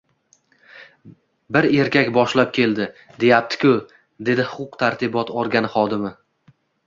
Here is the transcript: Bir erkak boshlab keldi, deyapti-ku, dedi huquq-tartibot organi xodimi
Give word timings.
Bir 1.57 1.67
erkak 1.83 2.07
boshlab 2.15 2.55
keldi, 2.55 2.87
deyapti-ku, 3.23 3.75
dedi 4.31 4.47
huquq-tartibot 4.53 5.33
organi 5.45 5.73
xodimi 5.77 6.13